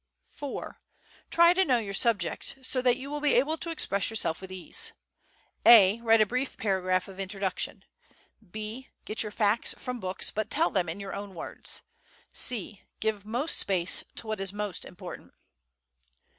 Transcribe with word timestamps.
IV. 0.35 0.71
Try 1.29 1.53
to 1.53 1.63
know 1.63 1.77
your 1.77 1.93
subject 1.93 2.57
so 2.63 2.81
that 2.81 2.97
you 2.97 3.11
will 3.11 3.21
be 3.21 3.35
able 3.35 3.55
to 3.59 3.69
express 3.69 4.09
yourself 4.09 4.41
with 4.41 4.51
ease. 4.51 4.93
A. 5.63 6.01
Write 6.01 6.21
a 6.21 6.25
brief 6.25 6.57
paragraph 6.57 7.07
of 7.07 7.19
introduction. 7.19 7.85
B. 8.51 8.89
Get 9.05 9.21
your 9.21 9.31
facts 9.31 9.75
from 9.77 9.99
books, 9.99 10.31
but 10.31 10.49
tell 10.49 10.71
them 10.71 10.89
in 10.89 10.99
your 10.99 11.13
own 11.13 11.35
words. 11.35 11.83
C. 12.31 12.81
Give 12.99 13.27
most 13.27 13.57
space 13.59 14.03
to 14.15 14.25
what 14.25 14.41
is 14.41 14.51
most 14.51 14.85
important. 14.85 15.35